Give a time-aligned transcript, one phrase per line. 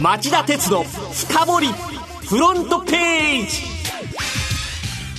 [0.00, 1.66] 町田鉄の深掘り
[2.28, 3.62] フロントページ。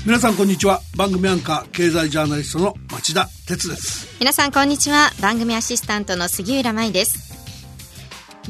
[0.05, 0.81] 皆さんこんにちは。
[0.97, 4.07] 番組アンカー経済ジャーナリストの町田鉄です。
[4.19, 5.11] 皆さんこんにちは。
[5.21, 7.33] 番組アシスタントの杉浦舞です。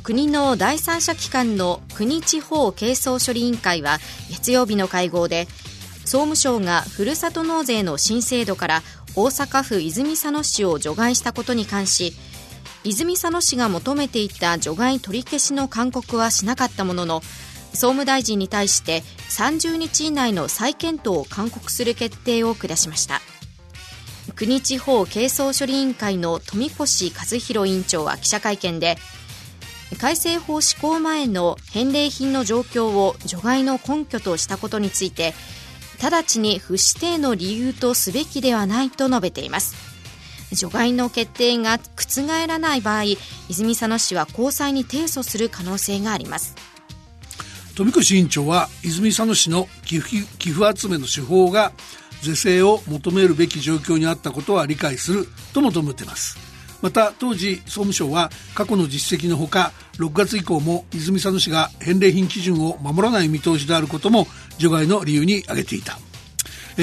[0.02, 4.00] 国の第三者機関の国地方係争処理委員会は
[4.30, 5.48] 月曜日の会合で
[6.06, 8.82] 総務省がふるさと納税の新制度から
[9.16, 12.14] 大阪府泉佐野市を除外したことに関し
[12.84, 17.22] 泉佐野市が求めていた除外取り消しの勧告はしなかったものの
[17.72, 23.22] 総務大臣に対して30日以内の再検討を勧告する決定を下しました。
[24.36, 26.86] 国地方係争処理委員会の富越和
[27.26, 28.98] 弘委員長は記者会見で
[30.00, 35.34] 改正法施行前の返礼品の状況を除外の根拠としたことについて
[36.02, 39.93] 直ちに不指定の理由とすべきではないと述べています。
[40.56, 43.04] 除外の決定が覆らない場合
[43.50, 46.56] 泉佐野市は高裁に提訴する可能性があります。
[47.76, 51.72] 富越委員長は泉佐野市の寄付寄付集めの手法が
[52.22, 56.38] 是正を求めるべき状況にあったことは理解すると求めています。
[56.82, 64.28] また当時総務省は過去の実績のほか6月以降も泉佐野市が返礼品基準を守らない見通しであることも
[64.58, 65.98] 除外の理由に挙げていた。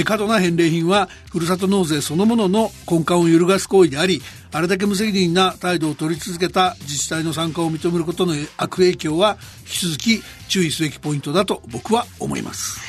[0.05, 12.81] 過度な返礼品はふるさと納税そのものの根幹を揺るがす行為でありあれだけ無責任な態度を取り続けた自治体の参加を認めることの悪影響は引き続き注意すべきポイントだと僕は思います。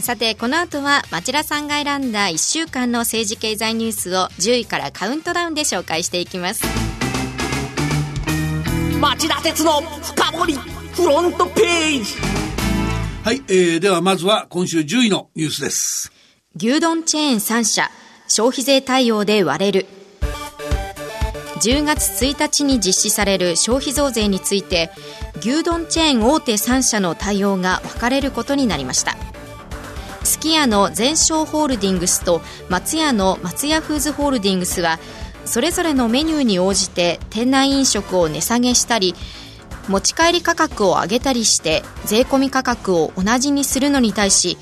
[0.00, 6.64] さて、この後は町田さんが選んだ1週間の政治経済ニュースを10位からカウントダウンで紹介していきます。
[9.00, 10.54] 町田鉄の深掘り
[10.92, 12.27] フロントページ
[13.28, 16.10] はい、えー、ではまずは今週10位のニュースです。
[16.56, 17.90] 牛丼チェーン3社、
[18.26, 19.86] 消費税対応で割れる。
[21.60, 24.90] 10月1日に実施される消費増税について
[25.40, 29.14] 牛丼チェーン大手3社の対応が分かれることになりました
[30.24, 34.98] すき家の全商ホールディングスと松屋の松屋フーズホールディングスは
[35.44, 39.14] それぞれのメニューに応じて店内飲食を値下げしたり
[39.88, 44.58] 持ち帰り価格を上げたりして税込み価格を同じにするのに対し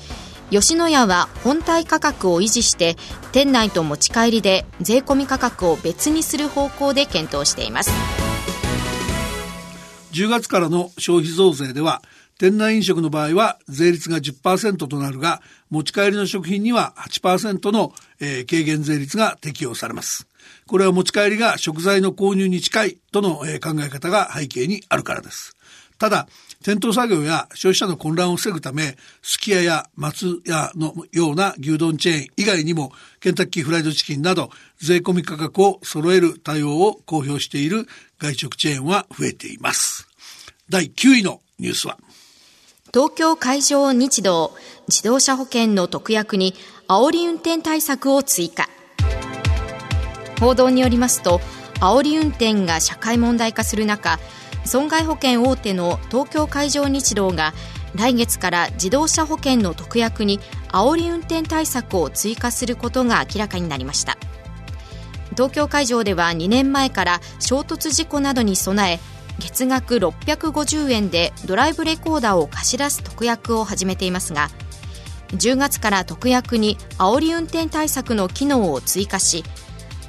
[0.49, 2.95] 吉野家は本体価格を維持して
[3.33, 7.91] 店内と持ち帰りで税込み価格を別にする方向で検討しています。
[10.13, 12.01] 10月からの消費増税では
[12.39, 20.26] 店内飲食の場合は税率が10%となるが持ち帰りの食品には8%の、えー、軽減税率が適用されます。
[20.67, 23.59] これは持ち帰りが食材の購入に近いとの、考え
[23.89, 25.55] 方が背景にあるからです
[25.97, 26.27] ただ
[26.63, 34.49] 店頭作業や消費者の混乱を防ぐため、すき家や松屋のような牛丼チェーン以外にも、ケンタッキーフライドチキンなど、
[34.79, 37.87] 税込み価格を揃える対応を公表している
[38.19, 40.07] 外食チェーンは増えています。
[40.69, 41.97] 第9位のニュースは、
[42.93, 44.55] 東京海上日動
[44.87, 46.53] 自動車保険の特約に
[46.87, 48.67] 煽り運転対策を追加。
[50.39, 51.39] 報道によりますと、
[51.79, 54.19] 煽り運転が社会問題化する中、
[54.65, 57.53] 損害保険大手の東京海上日動が
[57.95, 60.39] 来月から自動車保険の特約に
[60.69, 64.17] 煽り運転対策を追加することが明らかになりました。
[65.37, 68.99] 東京海上では2年前から衝突事故などに備え
[69.37, 74.49] 月額650円でドライブレコーダーを貸し出す特約を始めていますが
[75.29, 79.43] 10月から特約に煽り運転対策の機能を追加し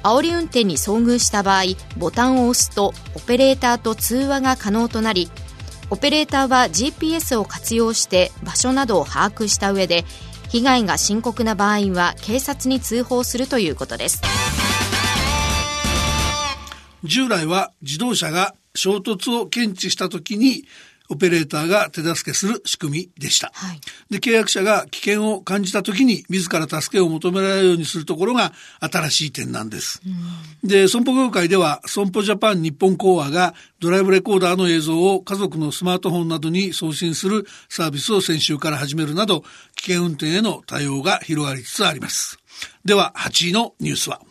[0.03, 1.63] 煽り運転に遭遇した場合
[1.97, 5.29] ボタンを押すとオペレーターと通話が可能となり
[5.89, 10.05] オペレーターは GPS を活用して場所などを把握した上で
[10.49, 14.21] 被害が深刻な場合は警察に通報するということです。
[17.03, 20.65] 従来は自動車が衝突を検知した時に
[21.09, 23.51] オペレーターが手助けする仕組みでした。
[23.53, 30.01] はい、で、契約者が危険を感じた時に自ら助けを求められるようにするところが新しい点なんです。
[30.63, 39.43] で、損保業界では損保ジャパン日本講和がドライブレコーダーの映像を家族のスマートフォンなどに送信するサービスを先週から始めるなど
[39.75, 42.37] 危険運転への対応が広がりつつあります。
[42.85, 44.21] では、8位のニュースは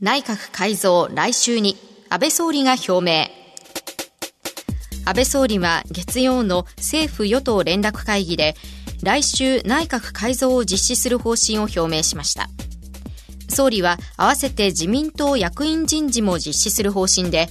[0.00, 1.76] 内閣改造来週に
[2.10, 3.43] 安倍総理が表明。
[5.06, 8.54] 安倍総理は月曜の政府与党連絡会議で
[9.02, 12.48] 来週内閣改造を実施する方針を表明しました。
[13.48, 17.48] 総理は合わせて自民党役員人事も実施する方針で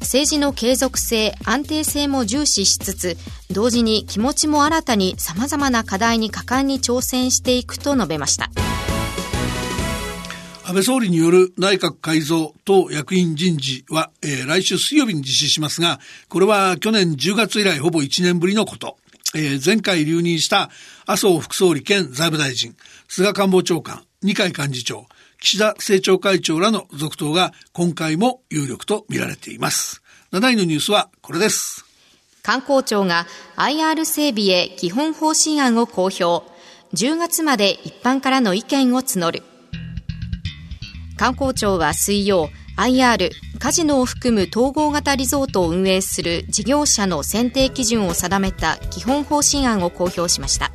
[0.00, 3.16] 政治の継続性安定性も重視しつつ
[3.50, 8.50] 同時に気持ちも新たに様々な課題に果敢に挑戦していくと述べました。
[10.68, 15.98] 安倍総理による内閣改造等役員人事は、えー、来週水曜日に実施しますが、
[16.28, 18.98] これは去年10月以来ほぼ1年ぶりのこと。
[19.34, 20.68] えー、前回留任した
[21.06, 22.76] 麻生副総理兼財務大臣、
[23.08, 25.06] 菅官房長官、二階幹事長、
[25.40, 30.02] 岸田政調会長らの続投が今回も有力と見られています。
[30.32, 31.86] 7位のニュースはこれです。
[32.42, 33.26] 観光庁が
[33.56, 36.46] IR 整備へ基本方針案を公表。
[36.92, 39.47] 10月まで一般からの意見を募る。
[41.18, 50.70] 観光庁は水曜 IR カジノを含む統合型リゾートを運営する事業者の選定基準を定めた基本方針案を公表しました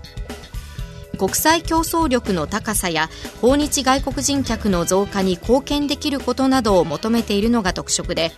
[1.18, 3.10] 国際競争力の高さや
[3.40, 8.34] 訪日外国人客の増加に貢献できることなどを求めているのが特色で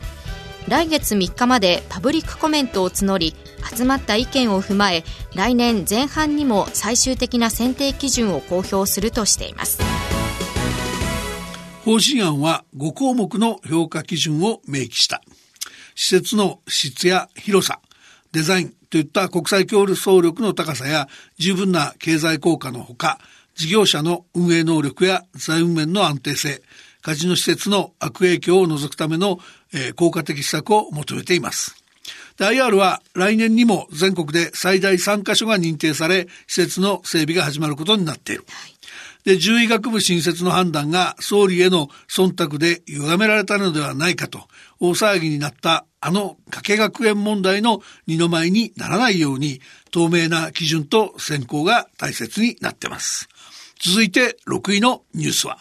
[0.67, 3.35] 来月3日までパブリックコメントを募り
[3.75, 5.03] 集まった意見を踏まえ
[5.33, 9.94] 来年前半にも最終的な選定基準を公表するとしています。
[11.85, 15.21] 方針案は5項目の評価基準を明記した。
[15.93, 17.79] 施設の質や広さ、
[18.31, 23.19] デザインといった国際協争力の高さや十分な経済効果のほか、
[23.53, 26.63] 事業者の運営能力や財務面の安定性、
[27.03, 29.37] カジノ施設の悪影響を除くための、
[29.71, 31.75] えー、効果的施策を求めています。
[32.39, 38.45] IR は来年にも全国で最大3カ所が認定され、施設の整備が始まることになっている。
[39.25, 44.47] で、獣医学部新設の判断が総理への忖度で歪められたのではないかと、
[44.79, 49.61] 大騒ぎになったあの加計学園問題の二の舞にならないように、
[49.91, 53.27] 透明な基準と選考が大切になってます。
[53.83, 55.57] 続いて6位のニュースは。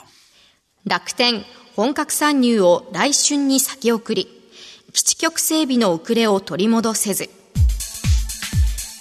[0.85, 1.43] 楽天、
[1.75, 4.29] 本格参入を来春に先送り、
[4.93, 7.44] 基地局整備の遅れを取り戻せず。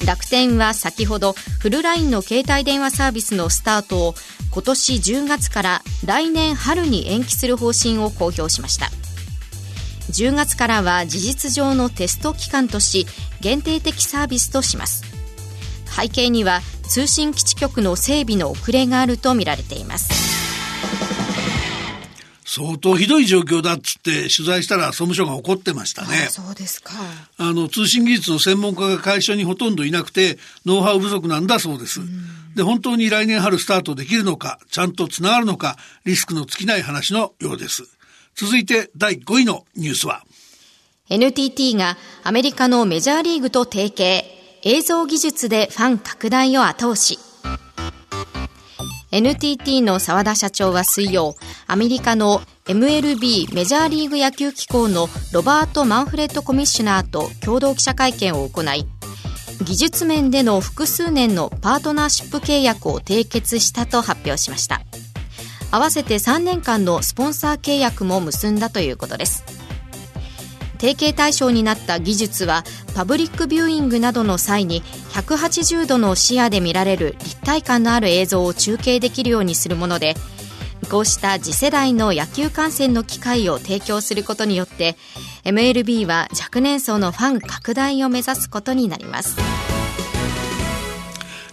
[0.06, 4.16] 楽天は先ほどフルラインの携帯電話サービスのスタートを
[4.52, 8.88] 今年10月から来年春に延期する方針を公表しました。
[10.12, 13.08] 10月からは事実上のテスト期間とし
[13.40, 15.04] 限定的サービスとします。
[15.86, 20.32] 背景には通信基地局の整備の遅れがあるとみられています。
[22.56, 26.28] 相当ひどい状況だっつって取材したら総務省が怒ってましたね。
[26.30, 26.94] そうですか。
[27.40, 32.02] あの、通信技術の専門家が会社にほとんどいなくて、ノウハウ不足なんだそうです。
[32.54, 37.86] で、本当に来年春スタートできるのか、ちゃんとつながるのか、リスクの尽きない話のようです。
[38.36, 40.24] 続いて第5位のニュースは
[41.10, 44.24] NTT がアメリカのメジャーリーグと提携、
[44.62, 47.18] 映像技術でファン拡大を後押し。
[49.13, 51.36] NTT の澤田社長は水曜、
[51.68, 58.88] アメリカの MLB メジャーリーグ野球機構のロバート・マンフレッドコミッショナーと共同記者会見を行い、
[59.63, 64.81] 技術面での複数年のパートナーシップ契約を締結したと発表しました。
[65.69, 69.44] 合わせて3年間のスポンサー契約も結んだということです。
[70.80, 72.63] 提携対象になった技術は
[72.95, 74.81] パブリックビューイングなどの際に
[75.13, 80.15] 180度の視野で見られる立体感のある映像を中継できるようにするもので
[80.89, 84.95] こうした次世代の野球観戦の機会を提供することによって
[85.44, 89.38] MLB は若年層のファン拡大を目指すことになります。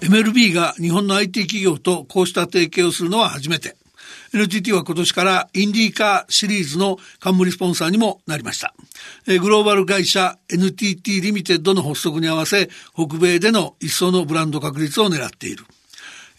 [0.00, 3.76] MLB が日本の IT 企業とこうした提携をするのは初めて。
[4.34, 8.74] NTT は今年からインディーカーシリーズの冠スポンサーにもなりました。
[9.26, 15.64] グローバル会社 NTT リミテッドの発足に合わせ、北米での一層のブランド確立を狙っている。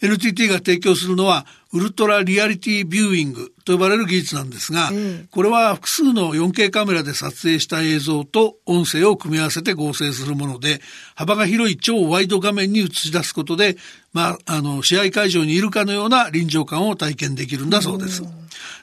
[0.02, 10.80] NTT が提供するのはウルトラリアリティビューイングと呼ばれる技術なんですが、うん、これは複数の 4K カメラで撮影した映像と音声を組み合わせて合成するもので、
[11.14, 13.76] 幅が広い超ワイド画面に映し出すことで、
[14.12, 18.22] まあ、あの、試合会場にいるかのような臨場感を体験できるんだそうです。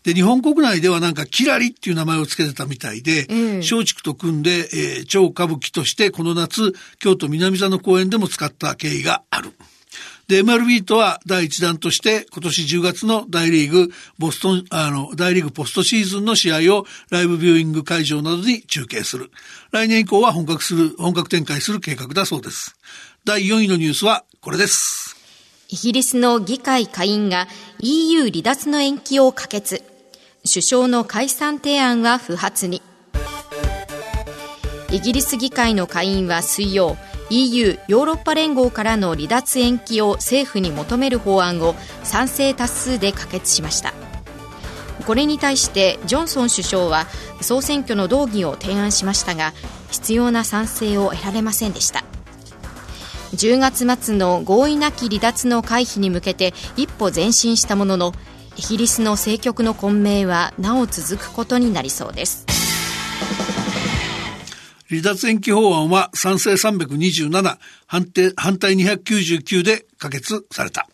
[0.03, 3.27] で、日本国内ではなんかキラリっていう名前を付けてたみたいで、
[3.59, 9.51] 松竹と組んで、えー、超歌舞伎としてこの夏、京都南座の公演でも使った経緯がある。
[10.27, 19.31] で、MLB とは第一弾として今年10月の大リーグ、ボストン、あの、大リーグポストシーズンの試合をライブビューイング会場などに中継する。
[19.71, 22.75] 来年以降は本格する、本格展開する計画だそうです。
[23.25, 25.15] 第4位のニュースはこれです。
[25.69, 27.47] イギリスの議会下院が
[27.79, 29.83] EU 離脱の延期を可決。
[30.47, 32.81] 首相の解散提案は不発に。
[34.91, 36.97] イギリス議会の下院は水曜、
[37.29, 43.93] EU= ヨーロッパ連合からの離脱延期を政府に求める法案を賛成多数で可決しました。
[45.05, 47.07] これに対してジョンソン首相は
[47.41, 49.53] 総選挙の動議を提案しましたが
[49.91, 52.03] 必要な賛成を得られませんでした。
[53.33, 58.13] 10月末の合意なき離脱の回避に向けて一歩前進したものの
[58.57, 62.48] イギリスの政局の混迷はなお続くことになりそうです。
[64.89, 70.87] 離脱延期法案は賛成327、反対反対299で可決された。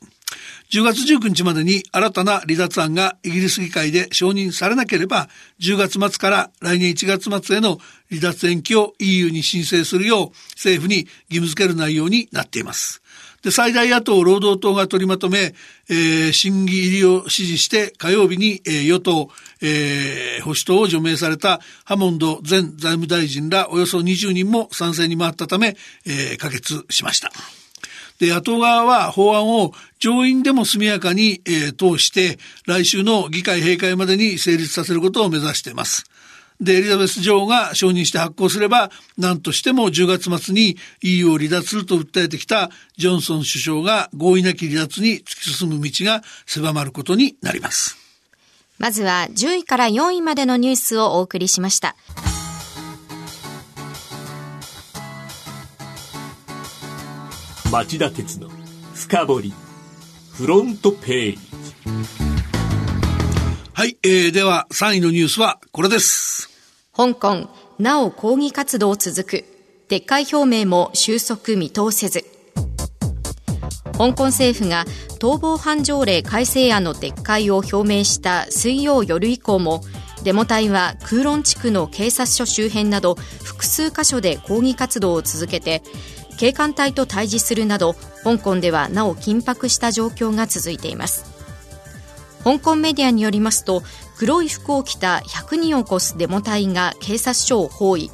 [0.72, 5.30] 10月19日までに新たな離脱案がイギリス議会で承認されなければ、
[5.62, 7.78] 10月末から来年1月末への
[8.10, 13.02] 離脱延期を EU に申請するよう政府に義務付ける内容になっています。
[13.46, 15.54] で、最大野党労働党が取りまとめ、
[15.88, 19.30] えー、審議入りを支持して火曜日に、えー、与党、
[19.62, 27.32] えー、保守党を除名されたハモンド前財務大臣らおよそ20人も賛成に回ったため、えー、可決しました。
[28.18, 36.10] で、野党側は法案を上院でも速やかに、えー、通して、来週の議会閉会までに成立させることを目指しています。
[36.62, 47.98] で、エリザベス女王が承認して発行すれば、何としても10月末に EU を離脱すると訴えてきたジョンソン首相が合意なき離脱に突き進む道が狭まることになります。
[48.78, 51.96] まずは10位から4位までのニュースをお送りしました。
[57.72, 58.50] 町田鉄の
[58.94, 59.54] 深掘り
[60.34, 62.25] フロントページ
[63.78, 66.50] はい、えー、では3位のニュースはこれです。
[66.96, 69.46] 香港、なお抗議活動続く。
[69.90, 72.24] 撤回表明も収束見通せず。
[73.98, 74.86] 香港政府が
[75.20, 79.82] 逃亡犯条例改正案の撤回を表明した水曜夜以降も
[80.24, 85.84] デモ隊は空論地区の警察署周辺など複数箇所で抗議活動を続けて
[86.38, 91.35] 警官隊と対峙するなど香港ではなお緊迫した状況が続いています
[92.46, 93.82] 香港メディアによりますと
[94.16, 98.12] 黒い服を着た100人を超すデモ隊が警察署を包囲。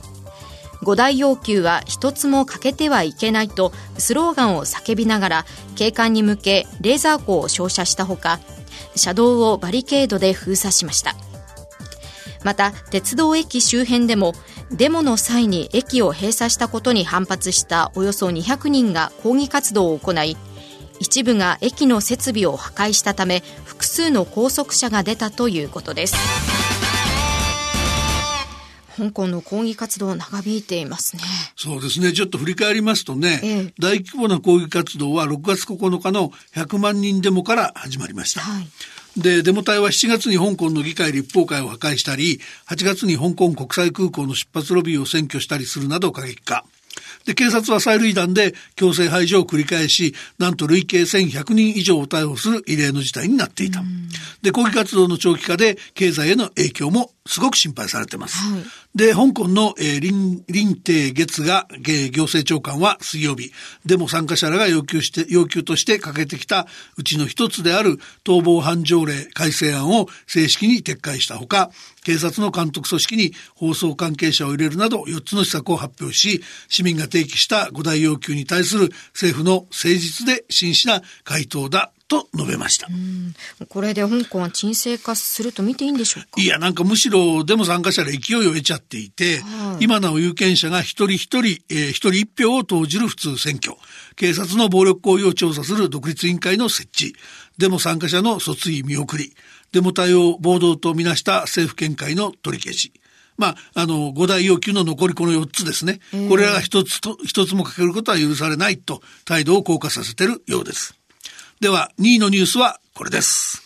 [0.84, 5.46] 5大要求は一つも欠けてはいけないとスローガンを叫びながら
[5.76, 8.40] 警官に向けレーザー光を照射したほか
[8.96, 11.14] 車道をバリケードで封鎖しました。
[12.44, 14.34] また鉄道駅周辺でも
[14.72, 20.38] デモの際に駅を閉鎖したことに反発したおよそ200人が抗議活動を行い
[21.02, 26.16] 一部が駅の設備を破壊したため複数の拘束者が出たということです
[28.96, 31.24] 香港の抗議活動長引いていますね。
[31.56, 32.12] そうですね。
[32.12, 38.42] ちょっと振り返りますとね、ええ、大規模な抗議活動は6月9日の100万人デモから始まりました。
[38.42, 38.68] はい
[39.18, 46.64] で、デモ隊は7月に香港の議会立法会を破壊したり、8月に香港国際空港の出発ロビーを占拠したりするなど過激化。
[47.26, 53.84] で、警察は催涙弾で強制排除を繰り返し、なんと累計1100人以上を逮捕する異例の事態になっていた。
[54.42, 58.38] で、抗議活動の長期化で経済への影響もすごく心配されてます。
[58.38, 63.52] はい、で、香港の、えー、林、林定月が、えー、行政長官は水曜日、
[63.86, 66.68] デモ参加者らが要求して、要求としてかけてきた
[66.98, 71.72] うちの一つである逃亡犯条例改正案を正式に撤回したほか、
[72.04, 81.94] 警察の監督組織に放送関係者を入れるなど4つの施策を発表し、市民が提起した5大要求に対する政府の誠実で真摯な回答だ。
[82.12, 82.90] と述べました。
[83.70, 86.42] これで香港は沈静化すると見ていいんでしょうか？
[86.42, 93.78] いや、なんかむしろデモ参加者で勢いを得ちゃっていて、はい、今なお有権者が一人一人、えー、一人一票を投じる普通選挙、
[94.18, 97.16] 警察の暴力行為を調査する独立委員会の設置、
[97.58, 99.34] デモ参加者の訴追見送り、
[99.72, 102.92] デモ対応暴動とみなした政府見解の取り消し、
[103.38, 106.02] まあ、あの、五大要求の残りこの4つですね。
[106.28, 110.94] これらが一つと、一つもかけることは許されないと態度を硬化させてるようです。
[111.62, 113.62] では、2位のニュースはこれです。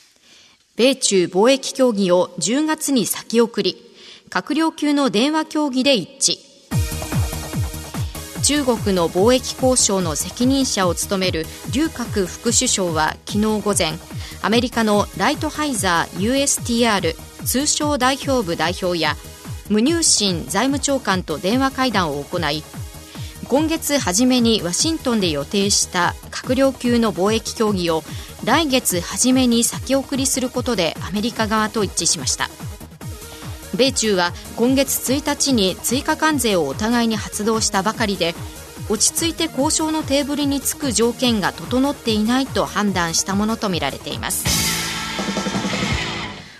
[0.75, 3.77] 米中貿易協議を10月に先送り、
[4.29, 6.37] 閣僚級の電話協議で一致。
[8.43, 13.93] 中国の貿易交渉の責任者を務める劉鶴副首相は昨日午前
[14.41, 19.15] アメリカのライトハイザー USTR 通商代表部代表や
[19.69, 22.61] ムニューシン財務長官と電話会談を行い
[23.47, 28.03] 今月初めにワシントンで予定した閣僚級の貿易協議を
[28.43, 32.49] 来月初めに先送りすることでアメリカ側と一致しました。
[33.75, 38.33] 米中は今月1日に追加関税をお互いに発動したばかりで
[38.89, 44.45] 落ち着いて交渉のテーブルにつく条件が整っていないと判断したものとみられています。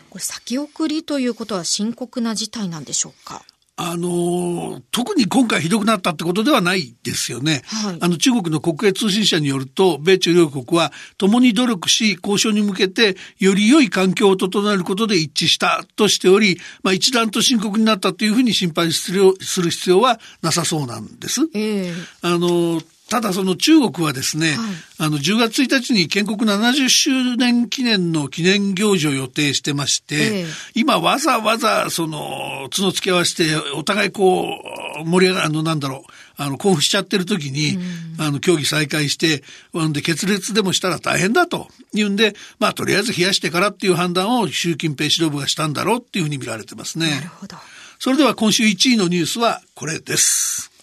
[0.10, 3.44] これ先送りということは深刻な事態なんでしょうか？
[3.78, 7.62] あの、特に今回ひどくなったってことではないですよね。
[7.66, 21.42] はい、あの、中国の国営通信社によると、米中両国は共に努力し、交渉に向けて、より良い環境を整えることで一致したとしており、まあ、一段と深刻になったというふうに心配するする必要はなさそうなんです。
[21.54, 24.58] えー、あの、ただその中国はですね、はい、
[24.98, 36.02] あの10月1日に建国70周年記念の記念行事を予定してまして、えー、今わざわざその角突き合わせてお互いこう盛り上がる、あのなんだろう、
[36.38, 37.78] あの興奮しちゃってる時に、
[38.18, 39.44] うん、あの競技再開して、
[39.78, 47.10] んで決裂でもしたら大変だというんで、まあとりあえず冷やしてからっていう判断を習近平指導部がしたんだろうっていうふうに見られてますね。
[47.12, 47.56] なるほど。
[48.00, 50.75] それでは今週1位のニュースはこれです。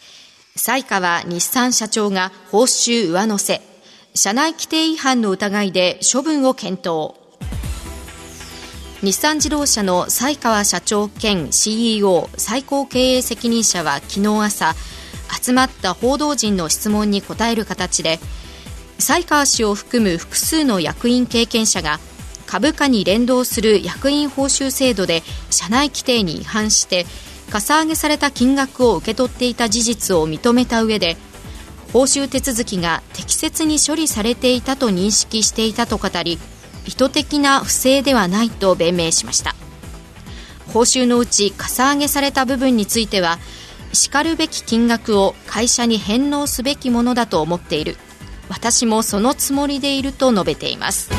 [0.54, 3.62] 西川日産社長が報酬上乗せ
[4.14, 7.14] 社内規定違反の疑いで処分を検討。
[9.02, 14.74] 日産自動車の西川社長兼 CEO 最高経営責任者は昨日朝
[15.42, 18.20] 集まった報道陣の質問に答える形で
[18.98, 21.98] 西川氏を含む複数の役員経験者が
[22.46, 27.06] 株価に連動する役員報酬制度で社内規定に違反して
[27.52, 31.18] かさ上げされた金額を受け取っていた事実を認めた上で
[31.92, 36.38] 報酬手続きが適切に処理されていたと認識していたと語り
[36.86, 39.54] 意図的な不正ではないと弁明しました。
[40.72, 43.38] 報酬のうちかさ上げされた部分については
[43.92, 47.98] しかるべき金額を会社に返納すべきものだと思っている。
[48.48, 51.10] 私もそのつもりでいると述べています。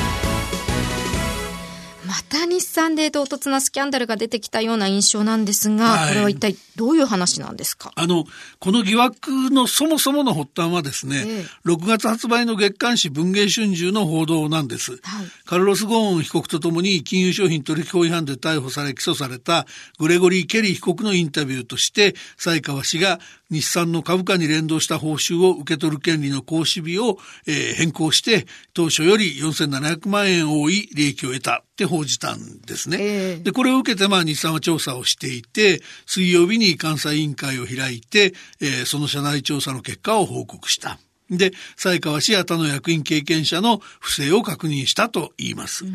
[2.21, 7.91] た日産で唐突なスキャンダルが出てきたような印象なんですが、はい、これは一体どういう話なんですか？
[7.95, 8.25] あの、
[8.59, 14.91] この疑惑のそもそもの発端はですね、ええ、6月発売の月刊誌文藝春秋の報道なんです。
[14.91, 15.01] はい、
[15.45, 19.65] カルロス・ゴーン被告とともに金融商品取引法違反で逮捕され起訴された
[19.97, 32.97] グレゴリー・ケリー被告のインタビューとして、西川氏が日産の株価に連動した報酬を受け取る権利の行使日を、えー、変更して当初より4700万円多い利益を得たって報じたんですね。
[32.99, 40.99] えー、で、これを受けてまあ日産は調査をしていて、水曜日に監査委員会を開いて、えー、その社内調査の結果を報告した。
[41.37, 45.85] で、西川氏や他の役員経験者の不正を確認したと言います。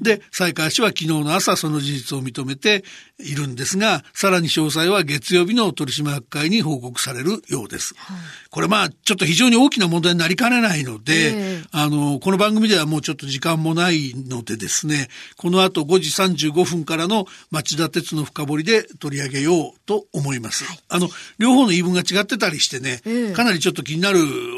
[0.00, 2.84] で、西川氏は昨日の朝その事実を認めて
[3.18, 7.94] いるんですが、さらに詳細は月曜日の取締役会に報告されるようです。
[7.96, 8.18] はい、
[8.50, 20.64] これまあ、ちょっと非常に大きな問題になりかねないので、えー、あの、この番組ではもうちょっと時間もないのでですね、この後5時35分からの町田鉄の深掘りで取り上げようと思います。
[20.64, 21.08] はい、あの、
[21.38, 24.57] 両方の言い分が違ってたりしてね、えー、かなりちょっと気になる不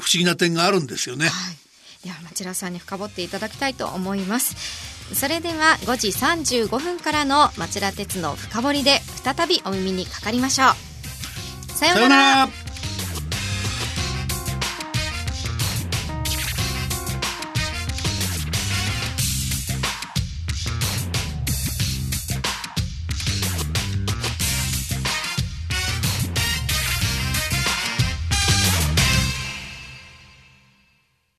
[0.00, 1.28] 思議な点があるんですよね。
[1.28, 1.56] はい、
[2.04, 4.56] では町田さんに深掘っていただきたいと思います。
[5.14, 11.72] それでは5時35分からの町田鉄の深掘りで再びお耳にかかりましょう。
[11.72, 12.65] さようなら。